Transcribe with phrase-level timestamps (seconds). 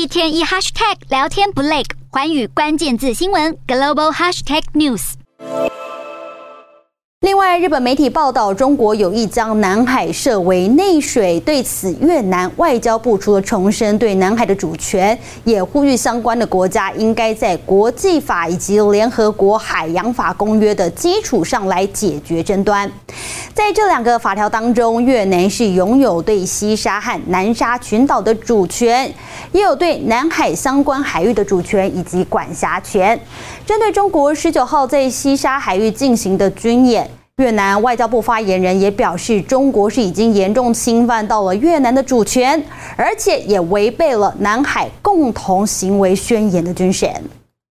[0.00, 5.12] 一天一 hashtag 聊天不累，环宇关键字新闻 global hashtag news。
[7.20, 11.38] 另外，日本媒体报道，中国有意将南海设为内水。
[11.40, 22.90] 对此，越南外交部除了重申对南海的主权，也呼吁相关的国家应该在国际法以及联合国海洋法公约的基础上来解决争端。
[23.52, 29.12] 在这两个法条当中，越南是拥有对西沙和南沙群岛的主权，
[29.52, 33.20] 也有对南海相关海域的主权以及管辖权。
[33.66, 37.08] 针对中国十九号在西沙海域进行的军演。
[37.36, 42.62] 越南外交部发言人也表示，中国是已经严重侵犯到了越南的主权，
[42.96, 47.10] 而且也违背了南海共同行为宣言的精神。